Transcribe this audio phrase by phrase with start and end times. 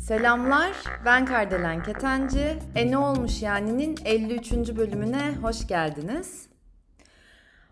[0.00, 0.72] Selamlar,
[1.04, 2.58] ben Kardelen Ketenci.
[2.74, 4.52] E ne olmuş yani'nin 53.
[4.52, 6.48] bölümüne hoş geldiniz.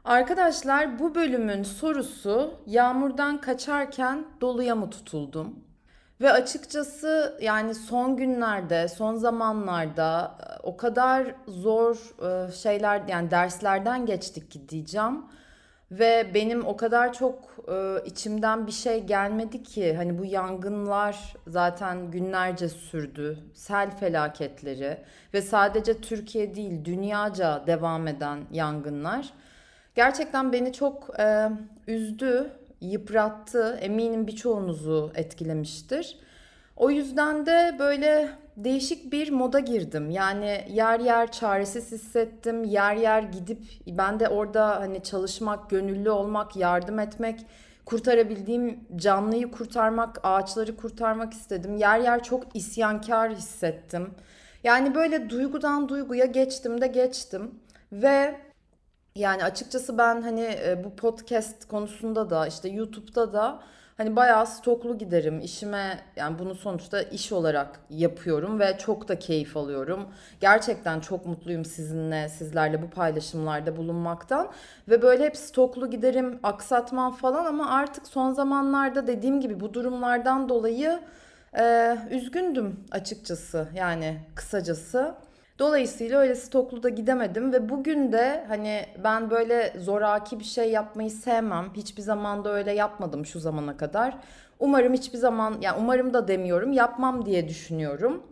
[0.05, 5.66] Arkadaşlar bu bölümün sorusu yağmurdan kaçarken doluya mı tutuldum?
[6.21, 14.07] Ve açıkçası yani son günlerde, son zamanlarda e, o kadar zor e, şeyler yani derslerden
[14.07, 15.25] geçtik ki diyeceğim.
[15.91, 22.11] Ve benim o kadar çok e, içimden bir şey gelmedi ki hani bu yangınlar zaten
[22.11, 23.39] günlerce sürdü.
[23.55, 24.99] Sel felaketleri
[25.35, 29.33] ve sadece Türkiye değil dünyaca devam eden yangınlar.
[29.95, 31.51] Gerçekten beni çok e,
[31.87, 32.51] üzdü,
[32.87, 33.79] yıprattı.
[33.81, 36.19] Eminim birçoğunuzu etkilemiştir.
[36.77, 40.11] O yüzden de böyle değişik bir moda girdim.
[40.11, 42.65] Yani yer yer çaresiz hissettim.
[42.65, 47.47] Yer yer gidip ben de orada hani çalışmak, gönüllü olmak, yardım etmek,
[47.85, 51.77] kurtarabildiğim canlıyı kurtarmak, ağaçları kurtarmak istedim.
[51.77, 54.11] Yer yer çok isyankar hissettim.
[54.65, 57.55] Yani böyle duygudan duyguya geçtim de geçtim
[57.93, 58.46] ve
[59.17, 63.63] yani açıkçası ben hani e, bu podcast konusunda da işte YouTube'da da
[63.97, 65.41] hani bayağı stoklu giderim.
[65.41, 70.09] İşime yani bunu sonuçta iş olarak yapıyorum ve çok da keyif alıyorum.
[70.41, 74.51] Gerçekten çok mutluyum sizinle, sizlerle bu paylaşımlarda bulunmaktan.
[74.89, 80.49] Ve böyle hep stoklu giderim, aksatmam falan ama artık son zamanlarda dediğim gibi bu durumlardan
[80.49, 81.01] dolayı
[81.59, 83.69] e, üzgündüm açıkçası.
[83.75, 85.15] Yani kısacası.
[85.59, 91.11] Dolayısıyla öyle stoklu da gidemedim ve bugün de hani ben böyle zoraki bir şey yapmayı
[91.11, 91.67] sevmem.
[91.77, 94.17] Hiçbir zaman da öyle yapmadım şu zamana kadar.
[94.59, 98.23] Umarım hiçbir zaman yani umarım da demiyorum yapmam diye düşünüyorum.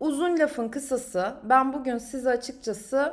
[0.00, 3.12] Uzun lafın kısası ben bugün size açıkçası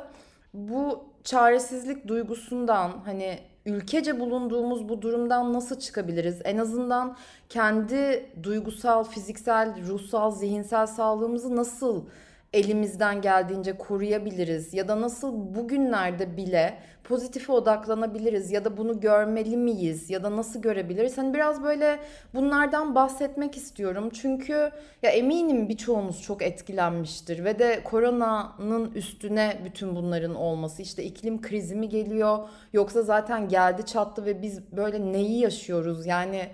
[0.54, 6.40] bu çaresizlik duygusundan hani ülkece bulunduğumuz bu durumdan nasıl çıkabiliriz?
[6.44, 7.16] En azından
[7.48, 12.04] kendi duygusal, fiziksel, ruhsal, zihinsel sağlığımızı nasıl
[12.52, 20.10] elimizden geldiğince koruyabiliriz ya da nasıl bugünlerde bile pozitife odaklanabiliriz ya da bunu görmeli miyiz
[20.10, 21.18] ya da nasıl görebiliriz?
[21.18, 21.98] Hani biraz böyle
[22.34, 24.10] bunlardan bahsetmek istiyorum.
[24.10, 24.70] Çünkü
[25.02, 31.74] ya eminim birçoğunuz çok etkilenmiştir ve de koronanın üstüne bütün bunların olması işte iklim krizi
[31.74, 32.38] mi geliyor
[32.72, 36.06] yoksa zaten geldi çattı ve biz böyle neyi yaşıyoruz?
[36.06, 36.46] Yani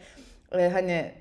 [0.52, 1.12] e, hani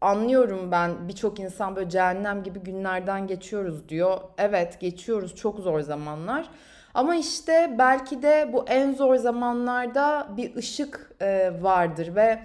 [0.00, 4.20] anlıyorum ben birçok insan böyle cehennem gibi günlerden geçiyoruz diyor.
[4.38, 6.50] Evet geçiyoruz çok zor zamanlar.
[6.94, 12.38] Ama işte belki de bu en zor zamanlarda bir ışık e, vardır ve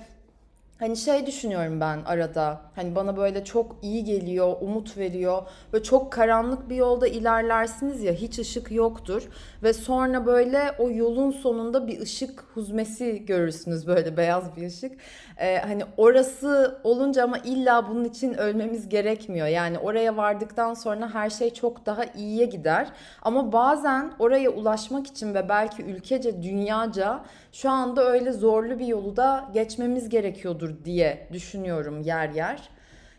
[0.80, 2.62] Hani şey düşünüyorum ben arada.
[2.76, 5.42] Hani bana böyle çok iyi geliyor, umut veriyor.
[5.74, 9.24] Ve çok karanlık bir yolda ilerlersiniz ya hiç ışık yoktur.
[9.64, 14.92] Ve sonra böyle o yolun sonunda bir ışık huzmesi görürsünüz böyle beyaz bir ışık.
[15.38, 19.48] Ee, hani orası olunca ama illa bunun için ölmemiz gerekmiyor.
[19.48, 22.88] Yani oraya vardıktan sonra her şey çok daha iyiye gider.
[23.22, 29.16] Ama bazen oraya ulaşmak için ve belki ülkece, dünyaca şu anda öyle zorlu bir yolu
[29.16, 32.70] da geçmemiz gerekiyordur diye düşünüyorum yer yer.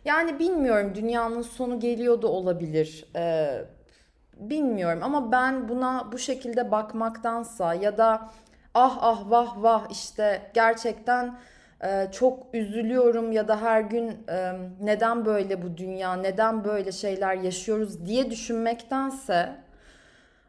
[0.05, 3.05] Yani bilmiyorum dünyanın sonu geliyor da olabilir.
[3.17, 3.65] Ee,
[4.37, 8.31] bilmiyorum ama ben buna bu şekilde bakmaktansa ya da
[8.75, 11.39] ah ah vah vah işte gerçekten
[11.85, 17.35] e, çok üzülüyorum ya da her gün e, neden böyle bu dünya, neden böyle şeyler
[17.35, 19.57] yaşıyoruz diye düşünmektense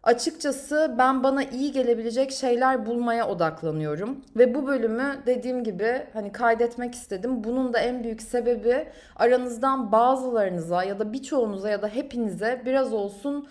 [0.03, 6.95] Açıkçası ben bana iyi gelebilecek şeyler bulmaya odaklanıyorum ve bu bölümü dediğim gibi hani kaydetmek
[6.95, 7.43] istedim.
[7.43, 13.47] Bunun da en büyük sebebi aranızdan bazılarınıza ya da birçoğunuza ya da hepinize biraz olsun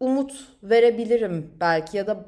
[0.00, 2.24] umut verebilirim belki ya da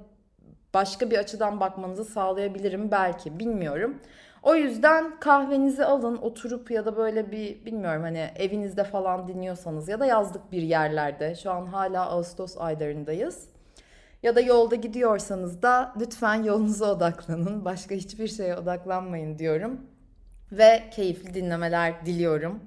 [0.74, 3.98] başka bir açıdan bakmanızı sağlayabilirim belki bilmiyorum.
[4.42, 10.00] O yüzden kahvenizi alın oturup ya da böyle bir bilmiyorum hani evinizde falan dinliyorsanız ya
[10.00, 13.51] da yazlık bir yerlerde şu an hala Ağustos aylarındayız.
[14.22, 17.64] Ya da yolda gidiyorsanız da lütfen yolunuza odaklanın.
[17.64, 19.80] Başka hiçbir şeye odaklanmayın diyorum.
[20.52, 22.60] Ve keyifli dinlemeler diliyorum.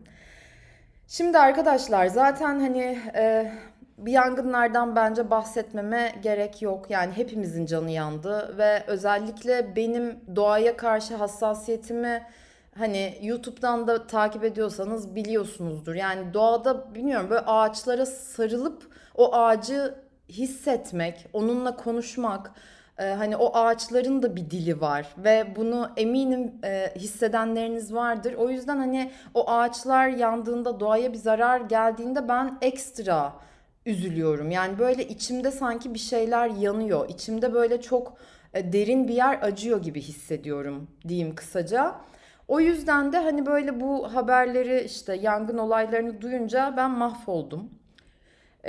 [1.07, 3.51] Şimdi arkadaşlar zaten hani e,
[3.97, 6.89] bir yangınlardan bence bahsetmeme gerek yok.
[6.89, 12.23] Yani hepimizin canı yandı ve özellikle benim doğaya karşı hassasiyetimi
[12.77, 15.95] hani YouTube'dan da takip ediyorsanız biliyorsunuzdur.
[15.95, 22.51] Yani doğada bilmiyorum böyle ağaçlara sarılıp o ağacı hissetmek, onunla konuşmak,
[22.99, 28.33] e, hani o ağaçların da bir dili var ve bunu eminim e, hissedenleriniz vardır.
[28.33, 33.33] O yüzden hani o ağaçlar yandığında doğaya bir zarar geldiğinde ben ekstra
[33.85, 34.51] üzülüyorum.
[34.51, 37.09] Yani böyle içimde sanki bir şeyler yanıyor.
[37.09, 38.17] İçimde böyle çok
[38.53, 41.95] e, derin bir yer acıyor gibi hissediyorum diyeyim kısaca.
[42.47, 47.69] O yüzden de hani böyle bu haberleri işte yangın olaylarını duyunca ben mahvoldum.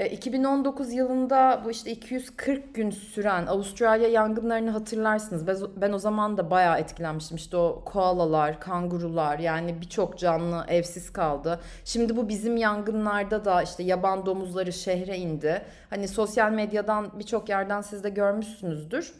[0.04, 5.66] 2019 e, yılında bu işte 240 gün süren Avustralya yangınlarını hatırlarsınız.
[5.76, 7.36] Ben o zaman da bayağı etkilenmiştim.
[7.36, 11.60] İşte o koalalar, kangurular yani birçok canlı evsiz kaldı.
[11.84, 15.62] Şimdi bu bizim yangınlarda da işte yaban domuzları şehre indi.
[15.90, 19.14] Hani sosyal medyadan birçok yerden siz de görmüşsünüzdür.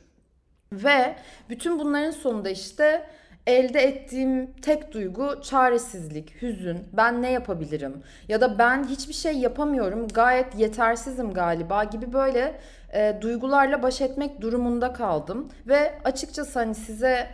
[0.72, 1.16] Ve
[1.48, 3.06] bütün bunların sonunda işte
[3.46, 6.78] elde ettiğim tek duygu çaresizlik, hüzün.
[6.92, 8.02] Ben ne yapabilirim?
[8.28, 10.08] Ya da ben hiçbir şey yapamıyorum.
[10.08, 12.60] Gayet yetersizim galiba gibi böyle
[12.92, 15.48] e, duygularla baş etmek durumunda kaldım.
[15.66, 17.26] Ve açıkçası hani size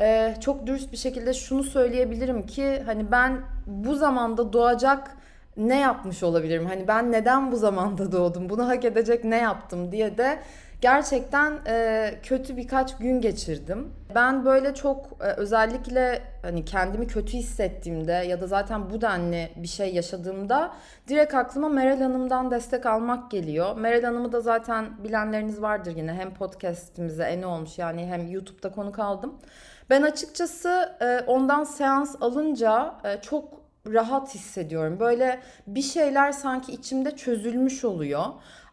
[0.00, 5.16] e, çok dürüst bir şekilde şunu söyleyebilirim ki hani ben bu zamanda doğacak
[5.56, 6.66] ne yapmış olabilirim?
[6.66, 8.48] Hani ben neden bu zamanda doğdum?
[8.48, 10.38] Bunu hak edecek ne yaptım diye de
[10.80, 13.92] gerçekten e, kötü birkaç gün geçirdim.
[14.14, 19.68] Ben böyle çok e, özellikle hani kendimi kötü hissettiğimde ya da zaten bu denli bir
[19.68, 20.72] şey yaşadığımda
[21.08, 23.76] direkt aklıma Meral Hanım'dan destek almak geliyor.
[23.76, 28.98] Meral Hanım'ı da zaten bilenleriniz vardır yine hem podcast'imize en olmuş yani hem YouTube'da konuk
[28.98, 29.34] aldım.
[29.90, 35.00] Ben açıkçası e, ondan seans alınca e, çok rahat hissediyorum.
[35.00, 38.24] Böyle bir şeyler sanki içimde çözülmüş oluyor.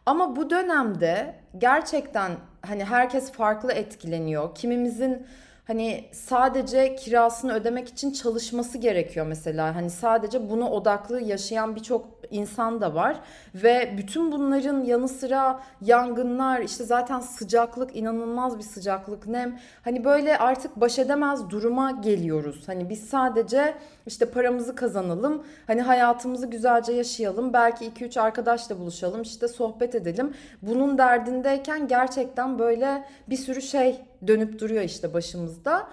[0.06, 2.32] Ama bu dönemde gerçekten
[2.62, 4.54] hani herkes farklı etkileniyor.
[4.54, 5.26] Kimimizin
[5.66, 9.74] hani sadece kirasını ödemek için çalışması gerekiyor mesela.
[9.74, 13.20] Hani sadece buna odaklı yaşayan birçok insan da var
[13.54, 20.38] ve bütün bunların yanı sıra yangınlar işte zaten sıcaklık inanılmaz bir sıcaklık nem hani böyle
[20.38, 22.68] artık baş edemez duruma geliyoruz.
[22.68, 23.74] Hani biz sadece
[24.06, 30.34] işte paramızı kazanalım hani hayatımızı güzelce yaşayalım belki 2-3 arkadaşla buluşalım işte sohbet edelim.
[30.62, 35.86] Bunun derdindeyken gerçekten böyle bir sürü şey dönüp duruyor işte başımızda.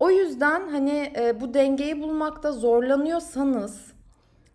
[0.00, 3.95] O yüzden hani e, bu dengeyi bulmakta zorlanıyorsanız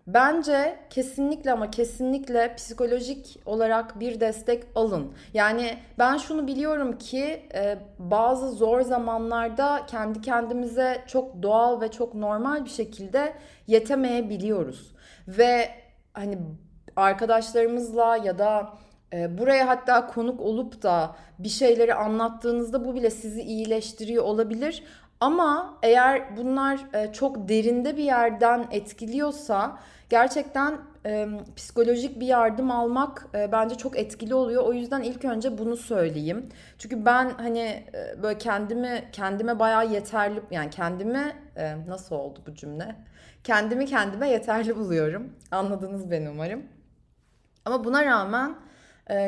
[0.08, 5.12] Bence kesinlikle ama kesinlikle psikolojik olarak bir destek alın.
[5.34, 12.16] Yani ben şunu biliyorum ki e, bazı zor zamanlarda kendi kendimize çok doğal ve çok
[12.16, 13.34] normal bir şekilde
[13.68, 14.96] yetemeyebiliyoruz.
[15.28, 15.70] Ve
[16.14, 16.38] hani
[16.96, 18.74] arkadaşlarımızla ya da
[19.14, 24.84] e, buraya hatta konuk olup da bir şeyleri anlattığınızda bu bile sizi iyileştiriyor olabilir.
[25.22, 29.78] Ama eğer bunlar e, çok derinde bir yerden etkiliyorsa
[30.10, 34.64] gerçekten e, psikolojik bir yardım almak e, bence çok etkili oluyor.
[34.64, 36.50] O yüzden ilk önce bunu söyleyeyim.
[36.78, 37.84] Çünkü ben hani
[38.24, 41.36] böyle kendimi kendime bayağı yeterli yani kendimi
[41.88, 42.96] nasıl oldu bu cümle?
[43.44, 45.34] Kendimi kendime yeterli buluyorum.
[45.52, 46.64] Anladınız beni umarım.
[47.66, 48.56] Ama buna rağmen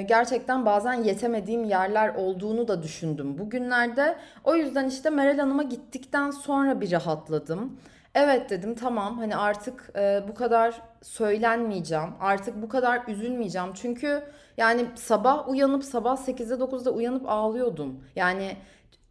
[0.08, 4.16] gerçekten bazen yetemediğim yerler olduğunu da düşündüm bugünlerde.
[4.44, 7.78] O yüzden işte Meral Hanım'a gittikten sonra bir rahatladım.
[8.16, 12.10] Evet dedim tamam hani artık e, bu kadar söylenmeyeceğim.
[12.20, 13.70] Artık bu kadar üzülmeyeceğim.
[13.74, 14.24] Çünkü
[14.58, 18.04] yani sabah uyanıp sabah 8'de 9'da uyanıp ağlıyordum.
[18.16, 18.58] Yani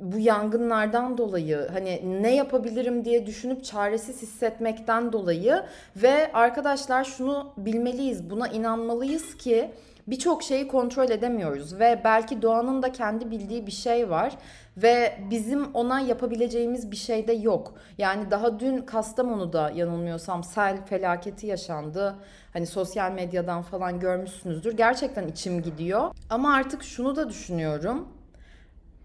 [0.00, 5.62] bu yangınlardan dolayı hani ne yapabilirim diye düşünüp çaresiz hissetmekten dolayı
[5.96, 9.70] ve arkadaşlar şunu bilmeliyiz, buna inanmalıyız ki
[10.06, 14.36] birçok şeyi kontrol edemiyoruz ve belki doğanın da kendi bildiği bir şey var
[14.76, 17.74] ve bizim ona yapabileceğimiz bir şey de yok.
[17.98, 22.14] Yani daha dün Kastamonu'da yanılmıyorsam sel felaketi yaşandı.
[22.52, 24.76] Hani sosyal medyadan falan görmüşsünüzdür.
[24.76, 26.10] Gerçekten içim gidiyor.
[26.30, 28.08] Ama artık şunu da düşünüyorum.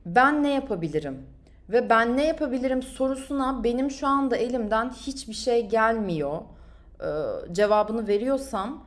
[0.06, 1.26] Ben ne yapabilirim?
[1.70, 6.42] Ve ben ne yapabilirim sorusuna benim şu anda elimden hiçbir şey gelmiyor.
[7.02, 7.06] Ee,
[7.52, 8.87] cevabını veriyorsam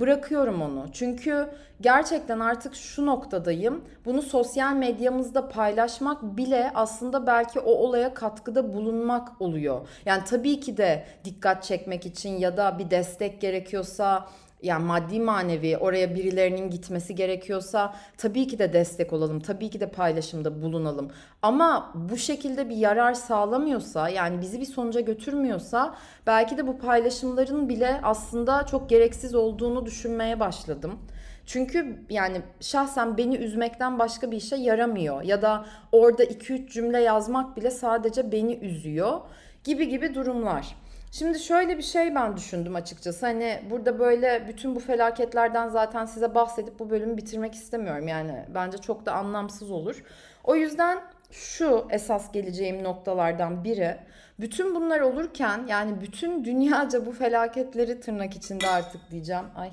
[0.00, 0.86] bırakıyorum onu.
[0.92, 1.48] Çünkü
[1.80, 3.84] gerçekten artık şu noktadayım.
[4.04, 9.88] Bunu sosyal medyamızda paylaşmak bile aslında belki o olaya katkıda bulunmak oluyor.
[10.06, 14.28] Yani tabii ki de dikkat çekmek için ya da bir destek gerekiyorsa
[14.66, 19.40] yani maddi manevi oraya birilerinin gitmesi gerekiyorsa tabii ki de destek olalım.
[19.40, 21.10] Tabii ki de paylaşımda bulunalım.
[21.42, 25.94] Ama bu şekilde bir yarar sağlamıyorsa yani bizi bir sonuca götürmüyorsa
[26.26, 30.98] belki de bu paylaşımların bile aslında çok gereksiz olduğunu düşünmeye başladım.
[31.46, 37.56] Çünkü yani şahsen beni üzmekten başka bir işe yaramıyor ya da orada 2-3 cümle yazmak
[37.56, 39.20] bile sadece beni üzüyor
[39.64, 40.76] gibi gibi durumlar.
[41.10, 43.26] Şimdi şöyle bir şey ben düşündüm açıkçası.
[43.26, 48.08] Hani burada böyle bütün bu felaketlerden zaten size bahsedip bu bölümü bitirmek istemiyorum.
[48.08, 50.04] Yani bence çok da anlamsız olur.
[50.44, 53.96] O yüzden şu esas geleceğim noktalardan biri.
[54.40, 59.44] Bütün bunlar olurken yani bütün dünyaca bu felaketleri tırnak içinde artık diyeceğim.
[59.56, 59.70] Ay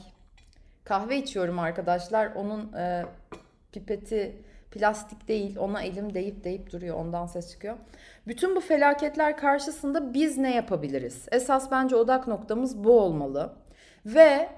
[0.83, 2.31] kahve içiyorum arkadaşlar.
[2.35, 3.05] Onun e,
[3.71, 4.35] pipeti
[4.71, 5.57] plastik değil.
[5.57, 6.95] Ona elim deyip deyip duruyor.
[6.97, 7.77] Ondan ses çıkıyor.
[8.27, 11.25] Bütün bu felaketler karşısında biz ne yapabiliriz?
[11.31, 13.53] Esas bence odak noktamız bu olmalı.
[14.05, 14.49] Ve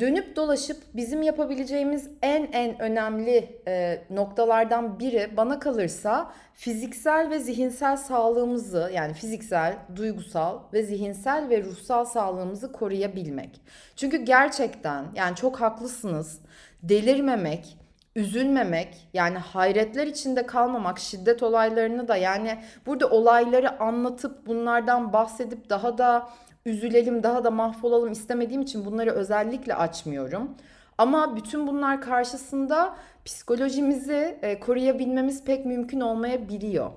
[0.00, 7.96] dönüp dolaşıp bizim yapabileceğimiz en en önemli e, noktalardan biri bana kalırsa fiziksel ve zihinsel
[7.96, 13.60] sağlığımızı yani fiziksel, duygusal ve zihinsel ve ruhsal sağlığımızı koruyabilmek.
[13.96, 16.40] Çünkü gerçekten yani çok haklısınız.
[16.82, 17.76] Delirmemek,
[18.16, 25.98] üzülmemek yani hayretler içinde kalmamak şiddet olaylarını da yani burada olayları anlatıp bunlardan bahsedip daha
[25.98, 26.28] da
[26.66, 30.54] üzülelim daha da mahvolalım istemediğim için bunları özellikle açmıyorum.
[30.98, 36.90] Ama bütün bunlar karşısında psikolojimizi e, koruyabilmemiz pek mümkün olmayabiliyor.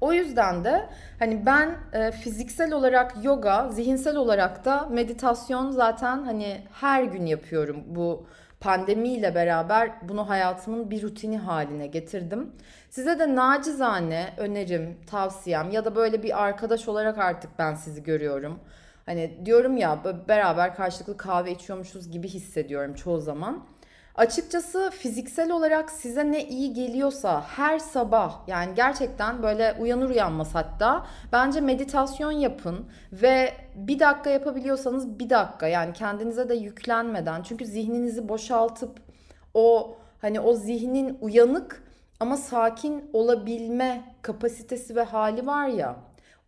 [0.00, 0.88] O yüzden de
[1.18, 7.84] hani ben e, fiziksel olarak yoga, zihinsel olarak da meditasyon zaten hani her gün yapıyorum
[7.86, 8.26] bu
[8.64, 12.52] pandemiyle beraber bunu hayatımın bir rutini haline getirdim.
[12.90, 18.60] Size de nacizane önerim, tavsiyem ya da böyle bir arkadaş olarak artık ben sizi görüyorum.
[19.06, 23.64] Hani diyorum ya beraber karşılıklı kahve içiyormuşuz gibi hissediyorum çoğu zaman.
[24.14, 31.06] Açıkçası fiziksel olarak size ne iyi geliyorsa her sabah yani gerçekten böyle uyanır uyanmaz hatta
[31.32, 35.66] bence meditasyon yapın ve bir dakika yapabiliyorsanız bir dakika.
[35.66, 39.00] Yani kendinize de yüklenmeden çünkü zihninizi boşaltıp
[39.54, 41.82] o hani o zihnin uyanık
[42.20, 45.96] ama sakin olabilme kapasitesi ve hali var ya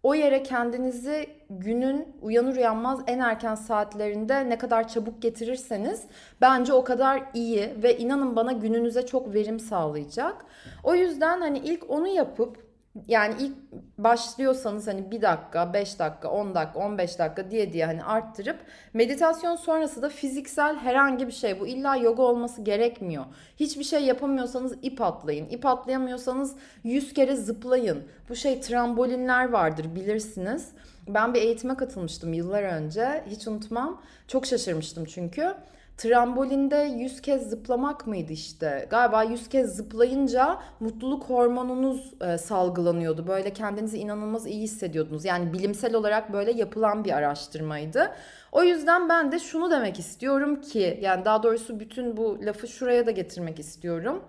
[0.07, 6.05] o yere kendinizi günün uyanır uyanmaz en erken saatlerinde ne kadar çabuk getirirseniz
[6.41, 10.45] bence o kadar iyi ve inanın bana gününüze çok verim sağlayacak.
[10.85, 12.66] O yüzden hani ilk onu yapıp
[13.09, 13.57] yani ilk
[13.99, 18.57] başlıyorsanız hani bir dakika, 5 dakika, 10 dakika, 15 dakika diye diye hani arttırıp
[18.95, 23.25] meditasyon sonrası da fiziksel herhangi bir şey bu illa yoga olması gerekmiyor.
[23.57, 25.49] Hiçbir şey yapamıyorsanız ip atlayın.
[25.49, 28.05] İp atlayamıyorsanız 100 kere zıplayın.
[28.29, 30.69] Bu şey trambolinler vardır bilirsiniz.
[31.09, 33.25] Ben bir eğitime katılmıştım yıllar önce.
[33.27, 34.03] Hiç unutmam.
[34.29, 35.55] Çok şaşırmıştım çünkü.
[35.97, 38.87] Trambolinde 100 kez zıplamak mıydı işte?
[38.91, 43.27] Galiba 100 kez zıplayınca mutluluk hormonunuz e, salgılanıyordu.
[43.27, 45.25] Böyle kendinizi inanılmaz iyi hissediyordunuz.
[45.25, 48.13] Yani bilimsel olarak böyle yapılan bir araştırmaydı.
[48.53, 53.07] O yüzden ben de şunu demek istiyorum ki yani daha doğrusu bütün bu lafı şuraya
[53.07, 54.23] da getirmek istiyorum.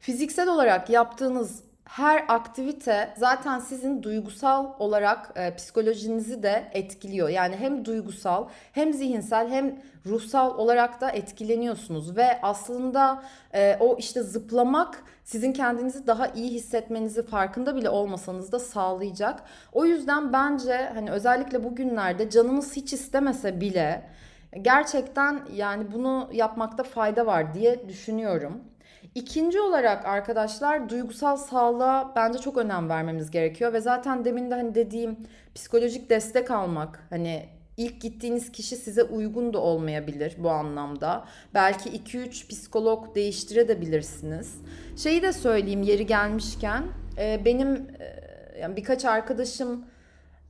[0.00, 7.28] Fiziksel olarak yaptığınız her aktivite zaten sizin duygusal olarak e, psikolojinizi de etkiliyor.
[7.28, 13.22] Yani hem duygusal hem zihinsel hem ruhsal olarak da etkileniyorsunuz ve aslında
[13.54, 19.42] e, o işte zıplamak sizin kendinizi daha iyi hissetmenizi farkında bile olmasanız da sağlayacak.
[19.72, 24.10] O yüzden bence hani özellikle bugünlerde canımız hiç istemese bile
[24.62, 28.60] gerçekten yani bunu yapmakta fayda var diye düşünüyorum.
[29.14, 34.74] İkinci olarak arkadaşlar duygusal sağlığa bence çok önem vermemiz gerekiyor ve zaten demin de hani
[34.74, 35.16] dediğim
[35.54, 41.24] psikolojik destek almak hani ilk gittiğiniz kişi size uygun da olmayabilir bu anlamda.
[41.54, 44.54] Belki 2-3 psikolog değiştirebilirsiniz.
[44.96, 46.84] Şeyi de söyleyeyim yeri gelmişken
[47.44, 47.86] benim
[48.60, 49.84] yani birkaç arkadaşım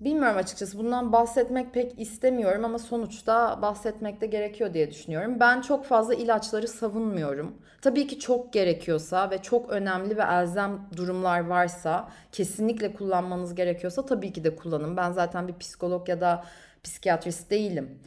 [0.01, 5.41] Bilmiyorum açıkçası bundan bahsetmek pek istemiyorum ama sonuçta bahsetmek de gerekiyor diye düşünüyorum.
[5.41, 7.57] Ben çok fazla ilaçları savunmuyorum.
[7.83, 14.33] Tabii ki çok gerekiyorsa ve çok önemli ve elzem durumlar varsa kesinlikle kullanmanız gerekiyorsa tabii
[14.33, 14.97] ki de kullanın.
[14.97, 16.45] Ben zaten bir psikolog ya da
[16.85, 17.99] psikiyatrist değilim.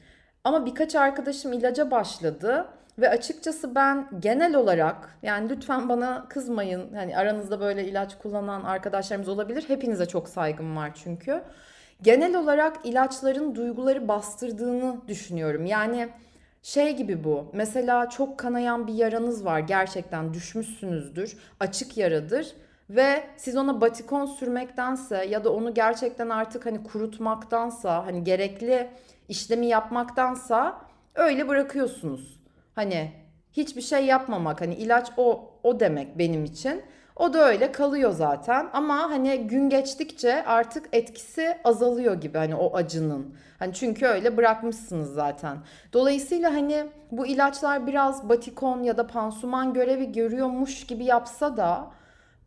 [0.44, 2.68] Ama birkaç arkadaşım ilaca başladı
[3.00, 6.94] ve açıkçası ben genel olarak yani lütfen bana kızmayın.
[6.96, 9.64] Hani aranızda böyle ilaç kullanan arkadaşlarımız olabilir.
[9.68, 11.44] Hepinize çok saygım var çünkü
[12.02, 15.66] genel olarak ilaçların duyguları bastırdığını düşünüyorum.
[15.66, 16.10] Yani
[16.64, 17.46] şey gibi bu.
[17.54, 19.60] Mesela çok kanayan bir yaranız var.
[19.60, 21.38] Gerçekten düşmüşsünüzdür.
[21.60, 22.56] Açık yaradır
[22.90, 28.90] ve siz ona batikon sürmektense ya da onu gerçekten artık hani kurutmaktansa, hani gerekli
[29.30, 30.82] işlemi yapmaktansa
[31.16, 32.42] öyle bırakıyorsunuz.
[32.76, 33.12] Hani
[33.52, 36.82] hiçbir şey yapmamak hani ilaç o o demek benim için.
[37.22, 42.76] O da öyle kalıyor zaten ama hani gün geçtikçe artık etkisi azalıyor gibi hani o
[42.76, 43.36] acının.
[43.60, 45.58] Hani çünkü öyle bırakmışsınız zaten.
[45.94, 51.92] Dolayısıyla hani bu ilaçlar biraz batikon ya da pansuman görevi görüyormuş gibi yapsa da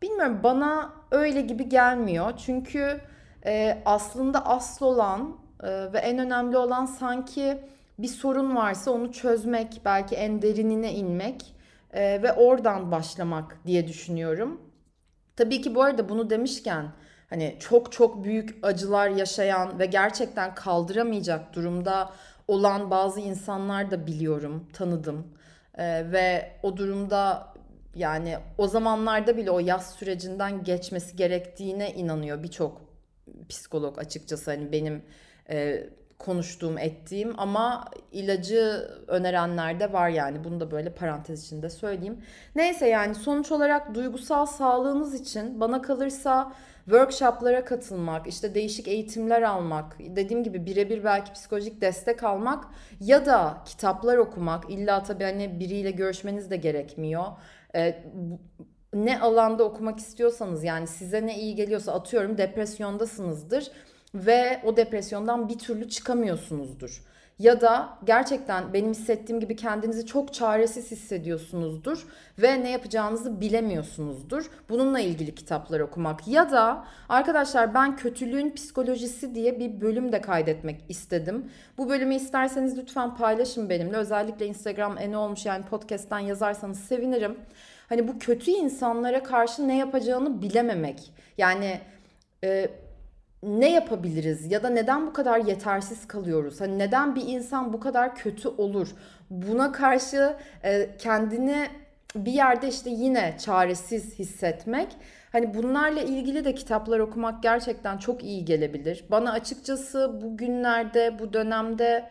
[0.01, 2.33] bilmiyorum bana öyle gibi gelmiyor.
[2.37, 3.01] Çünkü
[3.45, 7.57] e, aslında asıl olan e, ve en önemli olan sanki
[7.99, 11.55] bir sorun varsa onu çözmek, belki en derinine inmek
[11.93, 14.64] e, ve oradan başlamak diye düşünüyorum.
[15.35, 16.91] Tabii ki bu arada bunu demişken
[17.29, 22.11] hani çok çok büyük acılar yaşayan ve gerçekten kaldıramayacak durumda
[22.47, 25.27] olan bazı insanlar da biliyorum, tanıdım.
[25.77, 27.53] Ee, ve o durumda
[27.95, 32.81] yani o zamanlarda bile o yaz sürecinden geçmesi gerektiğine inanıyor birçok
[33.49, 35.03] psikolog açıkçası hani benim
[35.49, 35.89] e,
[36.19, 42.21] konuştuğum ettiğim ama ilacı önerenler de var yani bunu da böyle parantez içinde söyleyeyim.
[42.55, 46.51] Neyse yani sonuç olarak duygusal sağlığınız için bana kalırsa
[46.85, 52.65] workshoplara katılmak, işte değişik eğitimler almak, dediğim gibi birebir belki psikolojik destek almak
[52.99, 54.69] ya da kitaplar okumak.
[54.69, 57.25] illa tabii hani biriyle görüşmeniz de gerekmiyor.
[57.75, 58.03] Ee,
[58.93, 63.71] ne alanda okumak istiyorsanız yani size ne iyi geliyorsa atıyorum depresyondasınızdır
[64.15, 67.01] ve o depresyondan bir türlü çıkamıyorsunuzdur.
[67.39, 72.07] Ya da gerçekten benim hissettiğim gibi kendinizi çok çaresiz hissediyorsunuzdur
[72.39, 74.51] ve ne yapacağınızı bilemiyorsunuzdur.
[74.69, 80.81] Bununla ilgili kitaplar okumak ya da arkadaşlar ben kötülüğün psikolojisi diye bir bölüm de kaydetmek
[80.89, 81.51] istedim.
[81.77, 83.97] Bu bölümü isterseniz lütfen paylaşın benimle.
[83.97, 87.39] Özellikle Instagram en olmuş yani podcast'ten yazarsanız sevinirim.
[87.89, 91.11] Hani bu kötü insanlara karşı ne yapacağını bilememek.
[91.37, 91.79] Yani
[92.43, 92.69] e,
[93.45, 96.61] ne yapabiliriz ya da neden bu kadar yetersiz kalıyoruz?
[96.61, 98.87] Hani neden bir insan bu kadar kötü olur?
[99.29, 101.67] Buna karşı e, kendini
[102.15, 104.87] bir yerde işte yine çaresiz hissetmek.
[105.31, 109.05] Hani bunlarla ilgili de kitaplar okumak gerçekten çok iyi gelebilir.
[109.11, 112.09] Bana açıkçası bugünlerde, bu dönemde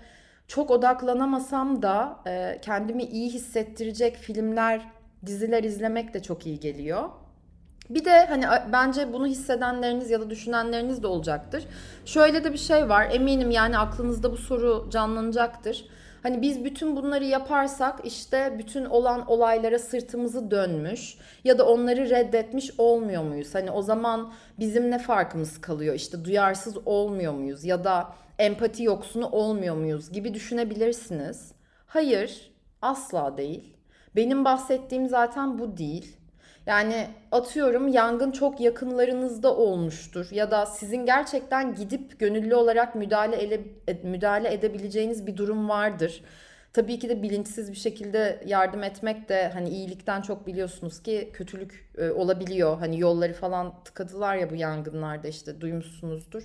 [0.49, 4.81] çok odaklanamasam da e, kendimi iyi hissettirecek filmler,
[5.27, 7.09] diziler izlemek de çok iyi geliyor.
[7.91, 11.65] Bir de hani bence bunu hissedenleriniz ya da düşünenleriniz de olacaktır.
[12.05, 13.09] Şöyle de bir şey var.
[13.11, 15.87] Eminim yani aklınızda bu soru canlanacaktır.
[16.23, 22.71] Hani biz bütün bunları yaparsak işte bütün olan olaylara sırtımızı dönmüş ya da onları reddetmiş
[22.79, 23.55] olmuyor muyuz?
[23.55, 25.95] Hani o zaman bizim ne farkımız kalıyor?
[25.95, 31.53] İşte duyarsız olmuyor muyuz ya da empati yoksunu olmuyor muyuz gibi düşünebilirsiniz.
[31.87, 33.77] Hayır, asla değil.
[34.17, 36.17] Benim bahsettiğim zaten bu değil.
[36.67, 43.61] Yani atıyorum yangın çok yakınlarınızda olmuştur ya da sizin gerçekten gidip gönüllü olarak müdahale ele,
[44.03, 46.23] müdahale edebileceğiniz bir durum vardır.
[46.73, 51.91] Tabii ki de bilinçsiz bir şekilde yardım etmek de hani iyilikten çok biliyorsunuz ki kötülük
[51.99, 52.79] e, olabiliyor.
[52.79, 56.43] Hani yolları falan tıkadılar ya bu yangınlarda işte duymuşsunuzdur.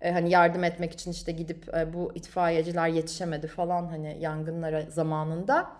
[0.00, 5.72] E, hani yardım etmek için işte gidip e, bu itfaiyeciler yetişemedi falan hani yangınlara zamanında.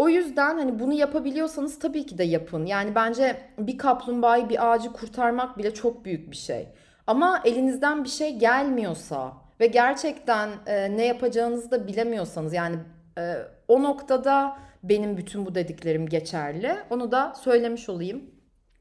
[0.00, 2.66] O yüzden hani bunu yapabiliyorsanız tabii ki de yapın.
[2.66, 6.68] Yani bence bir kaplumbağayı bir ağacı kurtarmak bile çok büyük bir şey.
[7.06, 12.76] Ama elinizden bir şey gelmiyorsa ve gerçekten e, ne yapacağınızı da bilemiyorsanız yani
[13.18, 13.34] e,
[13.68, 16.76] o noktada benim bütün bu dediklerim geçerli.
[16.90, 18.22] Onu da söylemiş olayım.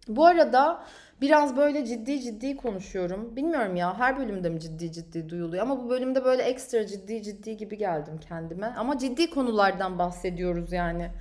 [0.07, 0.83] Bu arada
[1.21, 3.35] biraz böyle ciddi ciddi konuşuyorum.
[3.35, 7.57] Bilmiyorum ya her bölümde mi ciddi ciddi duyuluyor ama bu bölümde böyle ekstra ciddi ciddi
[7.57, 8.73] gibi geldim kendime.
[8.77, 11.11] Ama ciddi konulardan bahsediyoruz yani.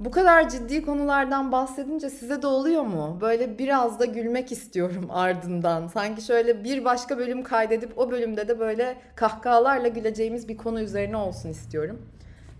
[0.00, 3.18] Bu kadar ciddi konulardan bahsedince size de oluyor mu?
[3.20, 5.86] Böyle biraz da gülmek istiyorum ardından.
[5.86, 11.16] Sanki şöyle bir başka bölüm kaydedip o bölümde de böyle kahkahalarla güleceğimiz bir konu üzerine
[11.16, 12.02] olsun istiyorum.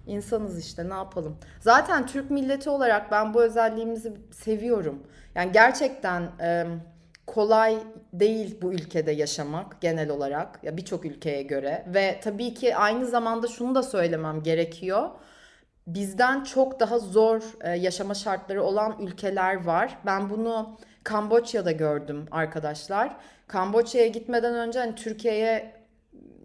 [0.06, 1.36] İnsanız işte ne yapalım.
[1.60, 5.02] Zaten Türk milleti olarak ben bu özelliğimizi seviyorum.
[5.38, 6.66] Yani gerçekten e,
[7.26, 7.78] kolay
[8.12, 13.46] değil bu ülkede yaşamak genel olarak ya birçok ülkeye göre ve tabii ki aynı zamanda
[13.46, 15.10] şunu da söylemem gerekiyor.
[15.86, 19.98] Bizden çok daha zor e, yaşama şartları olan ülkeler var.
[20.06, 23.16] Ben bunu Kamboçya'da gördüm arkadaşlar.
[23.46, 25.72] Kamboçya'ya gitmeden önce hani Türkiye'ye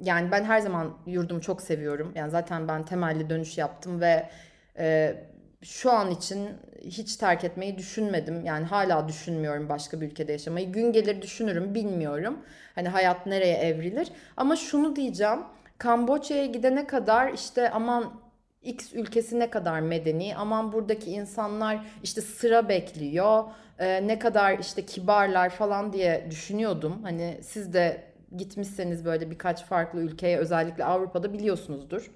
[0.01, 2.11] yani ben her zaman yurdumu çok seviyorum.
[2.15, 4.29] Yani zaten ben temelli dönüş yaptım ve
[4.77, 5.15] e,
[5.63, 6.49] şu an için
[6.81, 8.45] hiç terk etmeyi düşünmedim.
[8.45, 10.71] Yani hala düşünmüyorum başka bir ülkede yaşamayı.
[10.71, 12.39] Gün gelir düşünürüm bilmiyorum.
[12.75, 14.07] Hani hayat nereye evrilir.
[14.37, 15.39] Ama şunu diyeceğim.
[15.77, 18.13] Kamboçya'ya gidene kadar işte aman
[18.63, 23.43] X ülkesi ne kadar medeni, aman buradaki insanlar işte sıra bekliyor,
[23.79, 27.03] e, ne kadar işte kibarlar falan diye düşünüyordum.
[27.03, 28.03] Hani siz de
[28.37, 32.11] gitmişseniz böyle birkaç farklı ülkeye özellikle Avrupa'da biliyorsunuzdur.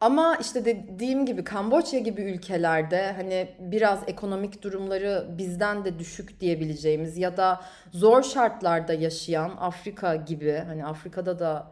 [0.00, 7.18] Ama işte dediğim gibi Kamboçya gibi ülkelerde hani biraz ekonomik durumları bizden de düşük diyebileceğimiz
[7.18, 7.60] ya da
[7.92, 11.66] zor şartlarda yaşayan Afrika gibi hani Afrika'da da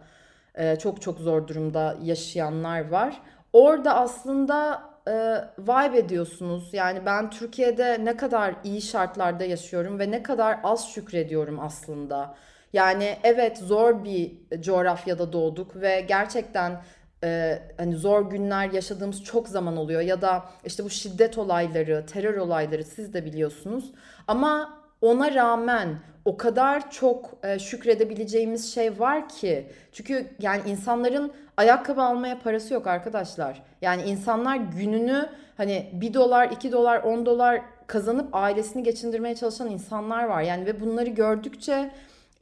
[0.54, 3.20] e, çok çok zor durumda yaşayanlar var.
[3.52, 5.12] Orada aslında e,
[5.58, 6.68] vibe ediyorsunuz.
[6.74, 12.34] Yani ben Türkiye'de ne kadar iyi şartlarda yaşıyorum ve ne kadar az şükrediyorum aslında.
[12.72, 16.82] Yani evet zor bir coğrafyada doğduk ve gerçekten
[17.24, 22.36] e, hani zor günler yaşadığımız çok zaman oluyor ya da işte bu şiddet olayları, terör
[22.36, 23.92] olayları siz de biliyorsunuz.
[24.26, 29.66] Ama ona rağmen o kadar çok e, şükredebileceğimiz şey var ki.
[29.92, 33.62] Çünkü yani insanların ayakkabı almaya parası yok arkadaşlar.
[33.82, 40.24] Yani insanlar gününü hani 1 dolar, 2 dolar, 10 dolar kazanıp ailesini geçindirmeye çalışan insanlar
[40.24, 40.42] var.
[40.42, 41.90] Yani ve bunları gördükçe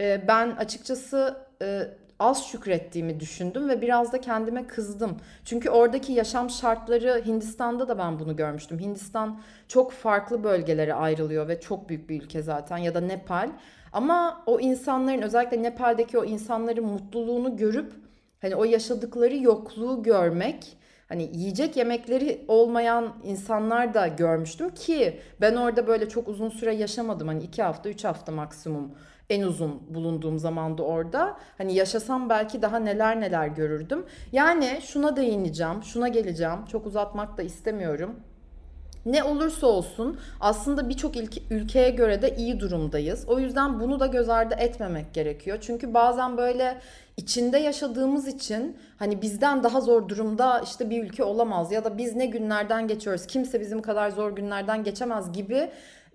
[0.01, 1.83] e, ben açıkçası e,
[2.19, 5.17] az şükrettiğimi düşündüm ve biraz da kendime kızdım.
[5.45, 8.79] Çünkü oradaki yaşam şartları Hindistan'da da ben bunu görmüştüm.
[8.79, 13.51] Hindistan çok farklı bölgelere ayrılıyor ve çok büyük bir ülke zaten ya da Nepal.
[13.93, 17.93] Ama o insanların özellikle Nepal'deki o insanların mutluluğunu görüp
[18.41, 20.77] hani o yaşadıkları yokluğu görmek
[21.09, 27.29] hani yiyecek yemekleri olmayan insanlar da görmüştüm ki ben orada böyle çok uzun süre yaşamadım.
[27.29, 28.91] Hani iki hafta, üç hafta maksimum
[29.31, 31.37] en uzun bulunduğum zamanda orada.
[31.59, 34.07] Hani yaşasam belki daha neler neler görürdüm.
[34.33, 36.65] Yani şuna değineceğim, şuna geleceğim.
[36.73, 38.17] Çok uzatmak da istemiyorum.
[39.07, 41.15] Ne olursa olsun aslında birçok
[41.51, 43.25] ülkeye göre de iyi durumdayız.
[43.29, 45.59] O yüzden bunu da göz ardı etmemek gerekiyor.
[45.61, 46.79] Çünkü bazen böyle
[47.17, 52.17] içinde yaşadığımız için hani bizden daha zor durumda işte bir ülke olamaz ya da biz
[52.17, 55.71] ne günlerden geçiyoruz kimse bizim kadar zor günlerden geçemez gibi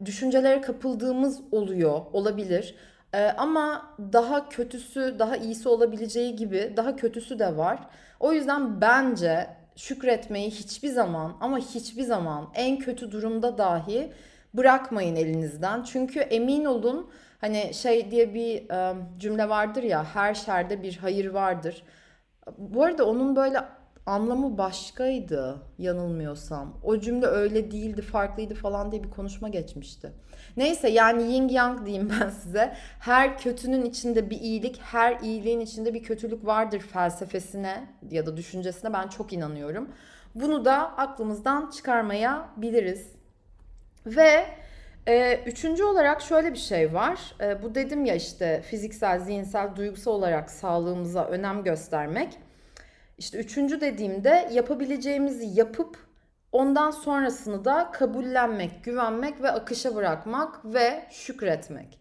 [0.06, 2.76] düşüncelere kapıldığımız oluyor olabilir.
[3.14, 7.80] Ee, ama daha kötüsü, daha iyisi olabileceği gibi daha kötüsü de var.
[8.20, 14.14] O yüzden bence şükretmeyi hiçbir zaman ama hiçbir zaman en kötü durumda dahi
[14.54, 15.84] bırakmayın elinizden.
[15.84, 17.10] Çünkü emin olun
[17.42, 21.84] hani şey diye bir e, cümle vardır ya her şerde bir hayır vardır.
[22.58, 23.58] Bu arada onun böyle
[24.06, 26.78] anlamı başkaydı yanılmıyorsam.
[26.84, 30.12] O cümle öyle değildi, farklıydı falan diye bir konuşma geçmişti.
[30.58, 32.74] Neyse yani yin yang diyeyim ben size.
[33.00, 38.94] Her kötünün içinde bir iyilik, her iyiliğin içinde bir kötülük vardır felsefesine ya da düşüncesine
[38.94, 39.90] ben çok inanıyorum.
[40.36, 43.08] Bunu da aklımızdan çıkarmaya biliriz.
[44.06, 44.46] Ve
[45.08, 47.36] e, üçüncü olarak şöyle bir şey var.
[47.42, 52.38] E, bu dedim ya işte fiziksel, zihinsel, duygusal olarak sağlığımıza önem göstermek.
[53.22, 55.98] İşte üçüncü dediğimde yapabileceğimizi yapıp
[56.52, 62.00] ondan sonrasını da kabullenmek, güvenmek ve akışa bırakmak ve şükretmek.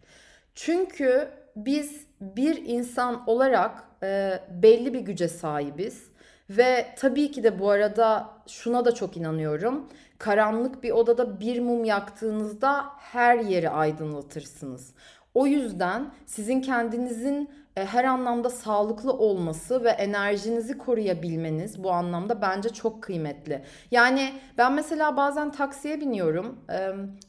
[0.54, 6.04] Çünkü biz bir insan olarak e, belli bir güce sahibiz
[6.50, 9.88] ve tabii ki de bu arada şuna da çok inanıyorum.
[10.18, 14.94] Karanlık bir odada bir mum yaktığınızda her yeri aydınlatırsınız.
[15.34, 22.68] O yüzden sizin kendinizin e, her anlamda sağlıklı olması ve enerjinizi koruyabilmeniz bu anlamda bence
[22.68, 23.64] çok kıymetli.
[23.90, 26.58] Yani ben mesela bazen taksiye biniyorum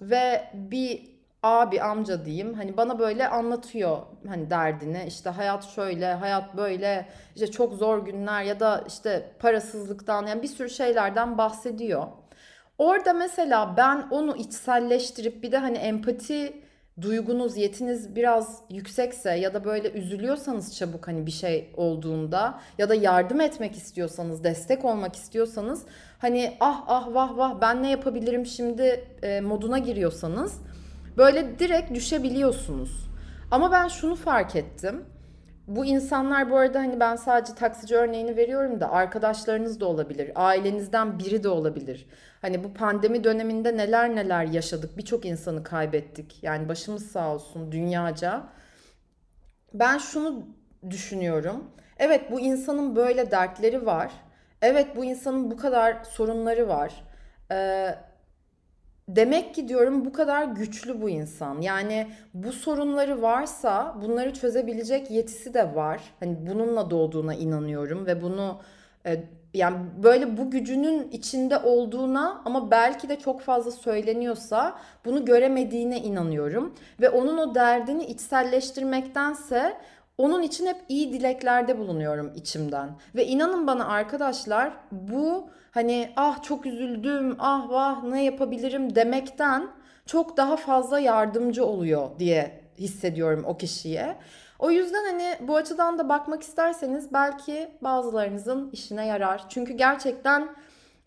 [0.01, 1.11] ve bir
[1.43, 7.51] abi amca diyeyim hani bana böyle anlatıyor hani derdini işte hayat şöyle hayat böyle işte
[7.51, 12.07] çok zor günler ya da işte parasızlıktan yani bir sürü şeylerden bahsediyor.
[12.77, 16.61] Orada mesela ben onu içselleştirip bir de hani empati
[17.01, 22.95] duygunuz, yetiniz biraz yüksekse ya da böyle üzülüyorsanız çabuk hani bir şey olduğunda ya da
[22.95, 25.85] yardım etmek istiyorsanız, destek olmak istiyorsanız
[26.19, 30.53] hani ah ah vah vah ben ne yapabilirim şimdi e, moduna giriyorsanız
[31.17, 33.11] böyle direkt düşebiliyorsunuz.
[33.51, 35.05] Ama ben şunu fark ettim.
[35.67, 41.19] Bu insanlar bu arada hani ben sadece taksici örneğini veriyorum da arkadaşlarınız da olabilir, ailenizden
[41.19, 42.07] biri de olabilir.
[42.41, 44.97] Hani bu pandemi döneminde neler neler yaşadık.
[44.97, 46.43] Birçok insanı kaybettik.
[46.43, 48.43] Yani başımız sağ olsun dünyaca.
[49.73, 50.47] Ben şunu
[50.89, 51.63] düşünüyorum.
[51.97, 54.11] Evet bu insanın böyle dertleri var.
[54.61, 57.03] Evet bu insanın bu kadar sorunları var.
[57.51, 57.95] Ee,
[59.15, 61.61] demek ki diyorum bu kadar güçlü bu insan.
[61.61, 66.01] Yani bu sorunları varsa bunları çözebilecek yetisi de var.
[66.19, 68.59] Hani bununla doğduğuna inanıyorum ve bunu
[69.05, 75.99] e, yani böyle bu gücünün içinde olduğuna ama belki de çok fazla söyleniyorsa bunu göremediğine
[75.99, 76.73] inanıyorum.
[77.01, 79.77] Ve onun o derdini içselleştirmektense
[80.17, 82.89] onun için hep iyi dileklerde bulunuyorum içimden.
[83.15, 89.67] Ve inanın bana arkadaşlar bu hani ah çok üzüldüm ah vah ne yapabilirim demekten
[90.05, 94.17] çok daha fazla yardımcı oluyor diye hissediyorum o kişiye.
[94.59, 99.49] O yüzden hani bu açıdan da bakmak isterseniz belki bazılarınızın işine yarar.
[99.49, 100.49] Çünkü gerçekten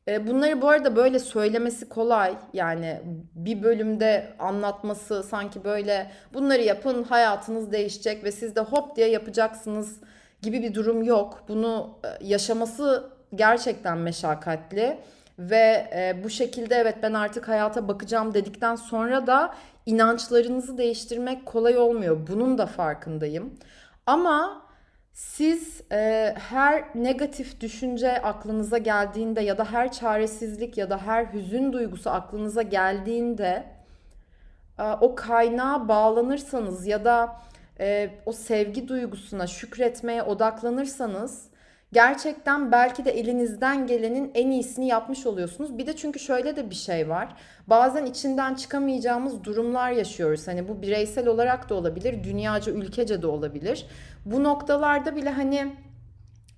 [0.09, 2.35] e, bunları bu arada böyle söylemesi kolay.
[2.53, 3.01] Yani
[3.35, 10.01] bir bölümde anlatması sanki böyle bunları yapın hayatınız değişecek ve siz de hop diye yapacaksınız
[10.43, 11.45] gibi bir durum yok.
[11.49, 14.99] Bunu e, yaşaması gerçekten meşakkatli
[15.39, 19.55] ve e, bu şekilde evet ben artık hayata bakacağım dedikten sonra da
[19.87, 22.27] inançlarınızı değiştirmek kolay olmuyor.
[22.31, 23.55] Bunun da farkındayım.
[24.07, 24.63] Ama
[25.13, 31.73] siz e, her negatif düşünce aklınıza geldiğinde ya da her çaresizlik ya da her hüzün
[31.73, 33.75] duygusu aklınıza geldiğinde
[35.01, 37.37] o kaynağa bağlanırsanız ya da
[37.81, 41.49] e, o sevgi duygusuna şükretmeye odaklanırsanız
[41.95, 45.79] gerçekten belki de elinizden gelenin en iyisini yapmış oluyorsunuz.
[45.79, 47.37] Bir de çünkü şöyle de bir şey var.
[47.67, 50.49] Bazen içinden çıkamayacağımız durumlar yaşıyoruz.
[50.49, 53.87] Hani bu bireysel olarak da olabilir, dünyaca, ülkece de olabilir.
[54.25, 55.73] Bu noktalarda bile hani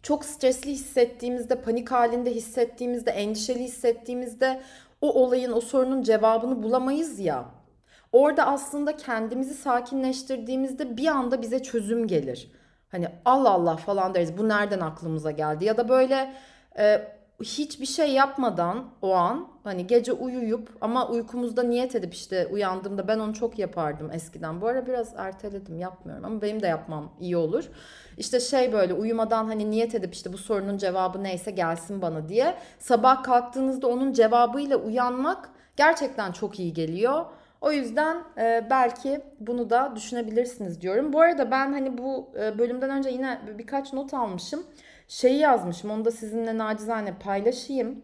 [0.03, 4.61] çok stresli hissettiğimizde, panik halinde hissettiğimizde, endişeli hissettiğimizde
[5.01, 7.45] o olayın, o sorunun cevabını bulamayız ya.
[8.13, 12.51] Orada aslında kendimizi sakinleştirdiğimizde bir anda bize çözüm gelir.
[12.97, 14.39] Hani Allah Allah falan deriz.
[14.39, 15.65] Bu nereden aklımıza geldi?
[15.65, 16.35] Ya da böyle
[16.79, 17.09] e,
[17.43, 23.19] hiçbir şey yapmadan o an hani gece uyuyup ama uykumuzda niyet edip işte uyandığımda ben
[23.19, 24.61] onu çok yapardım eskiden.
[24.61, 27.65] Bu ara biraz erteledim yapmıyorum ama benim de yapmam iyi olur.
[28.19, 32.55] İşte şey böyle uyumadan hani niyet edip işte bu sorunun cevabı neyse gelsin bana diye.
[32.79, 37.25] Sabah kalktığınızda onun cevabıyla uyanmak gerçekten çok iyi geliyor.
[37.67, 41.13] O yüzden e, belki bunu da düşünebilirsiniz diyorum.
[41.13, 44.67] Bu arada ben hani bu e, bölümden önce yine birkaç not almışım.
[45.09, 48.03] Şeyi yazmışım onu da sizinle nacizane paylaşayım.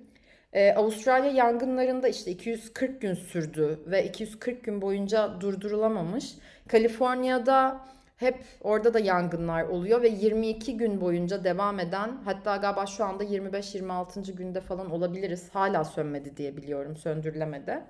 [0.53, 6.35] E, Avustralya yangınlarında işte 240 gün sürdü ve 240 gün boyunca durdurulamamış.
[6.68, 7.81] Kaliforniya'da
[8.16, 13.25] hep orada da yangınlar oluyor ve 22 gün boyunca devam eden hatta galiba şu anda
[13.25, 14.33] 25-26.
[14.33, 15.48] günde falan olabiliriz.
[15.53, 17.83] Hala sönmedi diye biliyorum söndürülemedi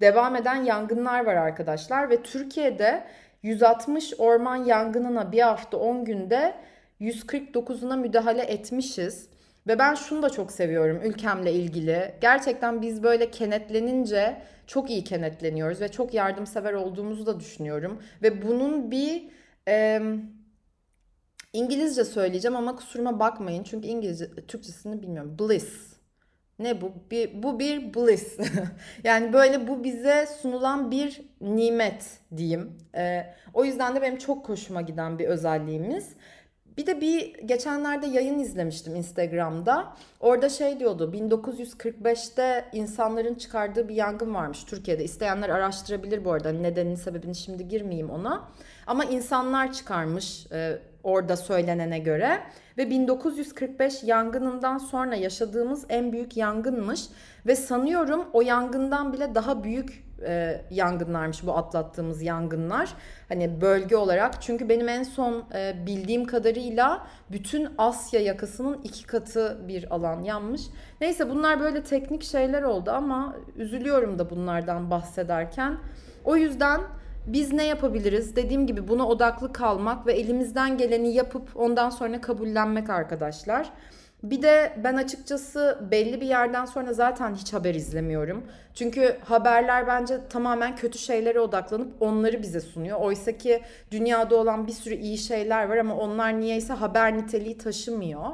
[0.00, 3.04] devam eden yangınlar var arkadaşlar ve Türkiye'de
[3.42, 6.54] 160 orman yangınına bir hafta 10 günde
[7.00, 9.28] 149'una müdahale etmişiz.
[9.66, 12.14] Ve ben şunu da çok seviyorum ülkemle ilgili.
[12.20, 18.02] Gerçekten biz böyle kenetlenince çok iyi kenetleniyoruz ve çok yardımsever olduğumuzu da düşünüyorum.
[18.22, 19.28] Ve bunun bir
[19.68, 20.02] e,
[21.52, 25.36] İngilizce söyleyeceğim ama kusuruma bakmayın çünkü İngilizce Türkçesini bilmiyorum.
[25.38, 25.87] Bliss
[26.58, 26.92] ne bu?
[27.10, 28.38] Bir, bu bir bliss.
[29.04, 32.04] yani böyle bu bize sunulan bir nimet
[32.36, 32.72] diyeyim.
[32.94, 36.12] Ee, o yüzden de benim çok hoşuma giden bir özelliğimiz.
[36.78, 39.94] Bir de bir geçenlerde yayın izlemiştim Instagram'da.
[40.20, 45.04] Orada şey diyordu 1945'te insanların çıkardığı bir yangın varmış Türkiye'de.
[45.04, 46.52] İsteyenler araştırabilir bu arada.
[46.52, 48.48] Nedenini sebebini şimdi girmeyeyim ona.
[48.86, 52.40] Ama insanlar çıkarmış e, orada söylenene göre
[52.78, 57.04] ve 1945 yangınından sonra yaşadığımız en büyük yangınmış
[57.46, 62.94] ve sanıyorum o yangından bile daha büyük e, yangınlarmış bu atlattığımız yangınlar.
[63.28, 69.58] Hani bölge olarak çünkü benim en son e, bildiğim kadarıyla bütün Asya yakasının iki katı
[69.68, 70.62] bir alan yanmış.
[71.00, 75.78] Neyse bunlar böyle teknik şeyler oldu ama üzülüyorum da bunlardan bahsederken.
[76.24, 76.80] O yüzden
[77.26, 78.36] biz ne yapabiliriz?
[78.36, 83.70] Dediğim gibi buna odaklı kalmak ve elimizden geleni yapıp ondan sonra kabullenmek arkadaşlar.
[84.22, 88.46] Bir de ben açıkçası belli bir yerden sonra zaten hiç haber izlemiyorum.
[88.74, 93.00] Çünkü haberler bence tamamen kötü şeylere odaklanıp onları bize sunuyor.
[93.00, 98.26] Oysa ki dünyada olan bir sürü iyi şeyler var ama onlar niyeyse haber niteliği taşımıyor.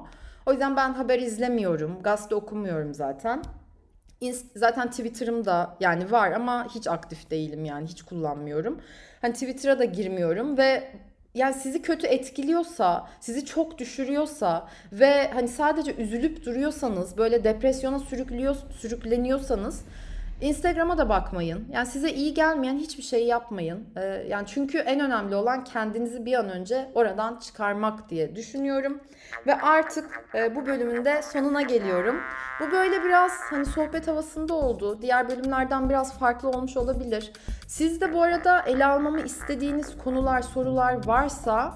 [0.47, 2.03] O yüzden ben haber izlemiyorum.
[2.03, 3.43] Gazete okumuyorum zaten.
[4.57, 8.81] Zaten Twitter'ım da yani var ama hiç aktif değilim yani hiç kullanmıyorum.
[9.21, 10.93] Hani Twitter'a da girmiyorum ve
[11.35, 17.99] yani sizi kötü etkiliyorsa, sizi çok düşürüyorsa ve hani sadece üzülüp duruyorsanız, böyle depresyona
[18.81, 19.81] sürükleniyorsanız
[20.41, 21.69] Instagram'a da bakmayın.
[21.73, 23.85] Yani size iyi gelmeyen hiçbir şey yapmayın.
[23.97, 29.01] Ee, yani çünkü en önemli olan kendinizi bir an önce oradan çıkarmak diye düşünüyorum.
[29.47, 32.21] Ve artık e, bu bölümün de sonuna geliyorum.
[32.61, 35.03] Bu böyle biraz hani sohbet havasında oldu.
[35.03, 37.33] Diğer bölümlerden biraz farklı olmuş olabilir.
[37.67, 41.75] Siz de bu arada ele almamı istediğiniz konular, sorular varsa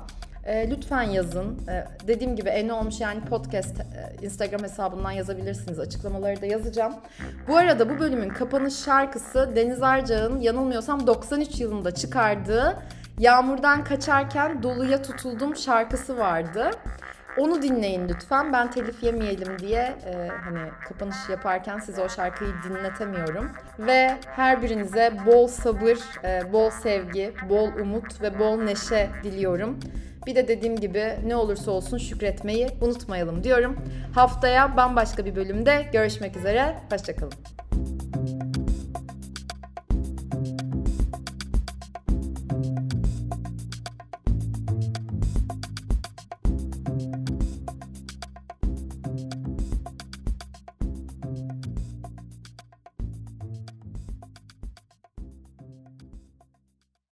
[0.49, 1.59] e, lütfen yazın.
[1.69, 5.79] E, dediğim gibi en olmuş yani podcast e, Instagram hesabından yazabilirsiniz.
[5.79, 6.95] Açıklamaları da yazacağım.
[7.49, 12.77] Bu arada bu bölümün kapanış şarkısı Deniz Arcağ'ın yanılmıyorsam 93 yılında çıkardığı
[13.19, 16.71] Yağmurdan Kaçarken Doluya Tutuldum şarkısı vardı.
[17.38, 18.53] Onu dinleyin lütfen.
[18.53, 23.51] Ben telif yemeyelim diye e, hani kapanış yaparken size o şarkıyı dinletemiyorum.
[23.79, 29.79] Ve her birinize bol sabır, e, bol sevgi, bol umut ve bol neşe diliyorum.
[30.27, 33.77] Bir de dediğim gibi ne olursa olsun şükretmeyi unutmayalım diyorum.
[34.14, 36.79] Haftaya bambaşka bir bölümde görüşmek üzere.
[36.92, 37.33] Hoşçakalın.